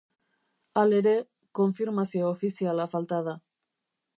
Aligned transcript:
Halere, 0.81 1.13
konfirmazio 1.59 2.27
ofiziala 2.31 2.89
falta 2.95 3.21
da. 3.29 3.37